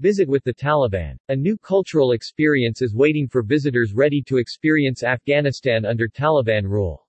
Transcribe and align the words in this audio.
Visit 0.00 0.28
with 0.28 0.42
the 0.42 0.52
Taliban. 0.52 1.16
A 1.28 1.36
new 1.36 1.56
cultural 1.56 2.12
experience 2.12 2.82
is 2.82 2.96
waiting 2.96 3.28
for 3.28 3.44
visitors 3.44 3.94
ready 3.94 4.20
to 4.22 4.38
experience 4.38 5.04
Afghanistan 5.04 5.84
under 5.84 6.08
Taliban 6.08 6.64
rule. 6.64 7.06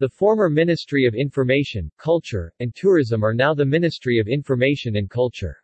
The 0.00 0.08
former 0.08 0.50
Ministry 0.50 1.06
of 1.06 1.14
Information, 1.14 1.88
Culture, 1.98 2.52
and 2.58 2.74
Tourism 2.74 3.22
are 3.22 3.32
now 3.32 3.54
the 3.54 3.64
Ministry 3.64 4.18
of 4.18 4.26
Information 4.26 4.96
and 4.96 5.08
Culture. 5.08 5.56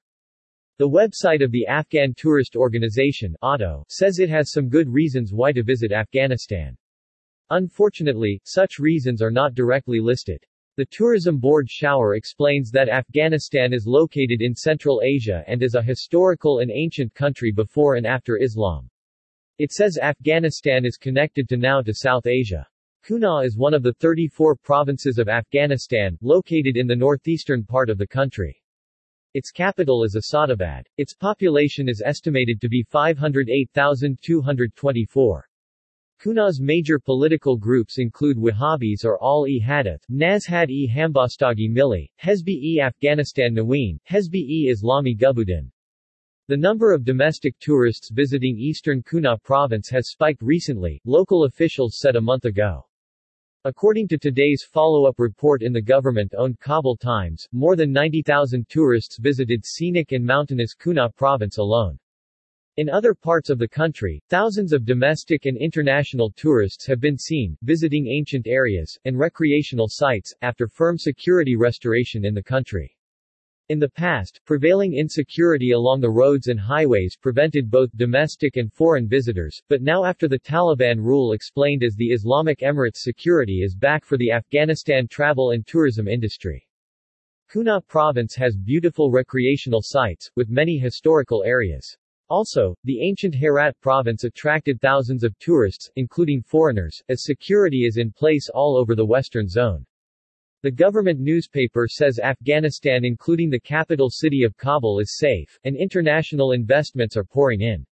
The 0.79 0.88
website 0.88 1.43
of 1.43 1.51
the 1.51 1.67
Afghan 1.67 2.14
Tourist 2.14 2.54
Organization 2.54 3.35
ATO, 3.42 3.85
says 3.88 4.21
it 4.21 4.28
has 4.28 4.53
some 4.53 4.69
good 4.69 4.88
reasons 4.88 5.33
why 5.33 5.51
to 5.51 5.65
visit 5.65 5.90
Afghanistan. 5.90 6.76
Unfortunately, 7.51 8.40
such 8.44 8.78
reasons 8.78 9.21
are 9.21 9.33
not 9.33 9.54
directly 9.54 9.99
listed. 9.99 10.44
The 10.77 10.87
Tourism 10.90 11.38
Board 11.38 11.71
Shower 11.71 12.17
explains 12.17 12.71
that 12.72 12.90
Afghanistan 12.90 13.72
is 13.72 13.87
located 13.87 14.42
in 14.42 14.54
Central 14.54 15.01
Asia 15.03 15.42
and 15.47 15.63
is 15.63 15.74
a 15.74 15.81
historical 15.81 16.59
and 16.59 16.70
ancient 16.70 17.15
country 17.15 17.51
before 17.51 17.95
and 17.95 18.06
after 18.06 18.37
Islam. 18.37 18.91
It 19.59 19.73
says 19.73 19.97
Afghanistan 19.97 20.84
is 20.84 20.98
connected 20.98 21.48
to 21.48 21.56
now 21.56 21.80
to 21.80 21.95
South 21.95 22.27
Asia. 22.27 22.69
Kunar 23.02 23.47
is 23.47 23.56
one 23.56 23.73
of 23.73 23.83
the 23.83 23.95
34 23.95 24.55
provinces 24.56 25.16
of 25.16 25.30
Afghanistan, 25.30 26.19
located 26.20 26.77
in 26.77 26.86
the 26.86 26.95
northeastern 26.95 27.64
part 27.64 27.88
of 27.88 27.97
the 27.97 28.06
country. 28.06 28.62
Its 29.33 29.50
capital 29.50 30.05
is 30.05 30.14
Asadabad. 30.14 30.83
Its 30.98 31.14
population 31.14 31.88
is 31.88 32.02
estimated 32.05 32.61
to 32.61 32.69
be 32.69 32.83
508,224. 32.83 35.48
Kunar's 36.19 36.61
major 36.61 36.98
political 36.98 37.59
groups 37.59 37.98
include 37.98 38.38
Wahhabis 38.38 39.05
or 39.05 39.23
Al-e-Hadith, 39.23 40.02
Nazhad-e 40.11 40.89
Hambastagi 40.89 41.70
Milli, 41.70 42.09
Hezbi-e 42.23 42.80
Afghanistan 42.80 43.55
Naween, 43.55 43.98
Hezbi-e 44.11 44.73
Islami 44.73 45.15
Gulbuddin. 45.15 45.70
The 46.48 46.56
number 46.56 46.92
of 46.92 47.05
domestic 47.05 47.59
tourists 47.59 48.11
visiting 48.11 48.56
eastern 48.56 49.02
Kunar 49.02 49.42
province 49.42 49.91
has 49.91 50.09
spiked 50.09 50.41
recently, 50.41 51.03
local 51.05 51.45
officials 51.45 51.98
said 51.98 52.17
a 52.17 52.20
month 52.20 52.47
ago. 52.47 52.86
According 53.64 54.08
to 54.08 54.19
today's 54.19 54.62
follow-up 54.62 55.19
report 55.19 55.61
in 55.61 55.73
the 55.73 55.83
government-owned 55.83 56.61
Kabul 56.61 56.97
Times, 56.97 57.47
more 57.53 57.77
than 57.77 57.92
90,000 57.92 58.69
tourists 58.69 59.19
visited 59.19 59.67
scenic 59.67 60.12
and 60.12 60.25
mountainous 60.25 60.75
Kunar 60.75 61.14
province 61.14 61.58
alone. 61.58 61.98
In 62.78 62.91
other 62.91 63.14
parts 63.14 63.48
of 63.48 63.58
the 63.58 63.66
country, 63.66 64.22
thousands 64.28 64.74
of 64.74 64.84
domestic 64.84 65.46
and 65.46 65.56
international 65.56 66.30
tourists 66.30 66.84
have 66.86 67.00
been 67.00 67.16
seen, 67.16 67.56
visiting 67.62 68.06
ancient 68.06 68.46
areas, 68.46 68.98
and 69.06 69.18
recreational 69.18 69.88
sites, 69.88 70.34
after 70.42 70.68
firm 70.68 70.98
security 70.98 71.56
restoration 71.56 72.27
in 72.27 72.34
the 72.34 72.42
country. 72.42 72.94
In 73.70 73.78
the 73.78 73.88
past, 73.88 74.42
prevailing 74.44 74.92
insecurity 74.92 75.70
along 75.70 76.02
the 76.02 76.10
roads 76.10 76.48
and 76.48 76.60
highways 76.60 77.16
prevented 77.16 77.70
both 77.70 77.96
domestic 77.96 78.56
and 78.56 78.70
foreign 78.70 79.08
visitors, 79.08 79.58
but 79.70 79.80
now 79.80 80.05
after 80.05 80.28
the 80.28 80.38
Taliban 80.38 80.98
rule 80.98 81.33
explained 81.33 81.83
as 81.83 81.94
the 81.94 82.12
Islamic 82.12 82.58
Emirates 82.58 82.98
security 82.98 83.62
is 83.62 83.74
back 83.74 84.05
for 84.05 84.18
the 84.18 84.30
Afghanistan 84.30 85.08
travel 85.08 85.52
and 85.52 85.66
tourism 85.66 86.06
industry. 86.06 86.68
Kunar 87.50 87.80
province 87.80 88.34
has 88.34 88.55
beautiful 88.55 89.11
recreational 89.11 89.80
sites, 89.83 90.30
with 90.36 90.50
many 90.50 90.77
historical 90.77 91.42
areas. 91.42 91.96
Also, 92.28 92.74
the 92.82 93.00
ancient 93.02 93.34
Herat 93.34 93.80
province 93.80 94.24
attracted 94.24 94.80
thousands 94.80 95.22
of 95.22 95.38
tourists, 95.38 95.88
including 95.94 96.42
foreigners, 96.42 97.00
as 97.08 97.22
security 97.22 97.84
is 97.84 97.98
in 97.98 98.10
place 98.10 98.48
all 98.52 98.77
over 98.77 98.96
the 98.96 99.06
western 99.06 99.46
zone. 99.48 99.86
The 100.62 100.72
government 100.72 101.20
newspaper 101.20 101.86
says 101.86 102.18
Afghanistan 102.18 103.05
including 103.05 103.50
the 103.50 103.60
capital 103.60 104.10
city 104.10 104.42
of 104.42 104.56
Kabul 104.56 104.98
is 104.98 105.16
safe, 105.16 105.56
and 105.62 105.77
international 105.77 106.50
investments 106.50 107.16
are 107.16 107.22
pouring 107.22 107.60
in. 107.60 107.86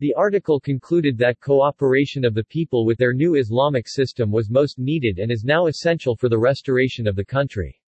The 0.00 0.14
article 0.14 0.58
concluded 0.58 1.16
that 1.18 1.38
cooperation 1.38 2.24
of 2.24 2.34
the 2.34 2.42
people 2.42 2.84
with 2.84 2.98
their 2.98 3.12
new 3.12 3.36
Islamic 3.36 3.86
system 3.86 4.32
was 4.32 4.50
most 4.50 4.80
needed 4.80 5.20
and 5.20 5.30
is 5.30 5.44
now 5.44 5.68
essential 5.68 6.16
for 6.16 6.28
the 6.28 6.40
restoration 6.40 7.06
of 7.06 7.14
the 7.14 7.24
country. 7.24 7.80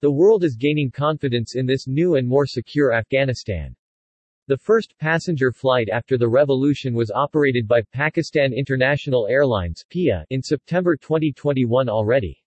The 0.00 0.12
world 0.12 0.44
is 0.44 0.54
gaining 0.54 0.92
confidence 0.92 1.56
in 1.56 1.66
this 1.66 1.88
new 1.88 2.14
and 2.14 2.28
more 2.28 2.46
secure 2.46 2.92
Afghanistan. 2.92 3.74
The 4.50 4.58
first 4.58 4.98
passenger 4.98 5.52
flight 5.52 5.88
after 5.88 6.18
the 6.18 6.28
revolution 6.28 6.92
was 6.92 7.12
operated 7.12 7.68
by 7.68 7.82
Pakistan 7.92 8.52
International 8.52 9.28
Airlines 9.28 9.84
PIA 9.90 10.26
in 10.30 10.42
September 10.42 10.96
2021 10.96 11.88
already. 11.88 12.39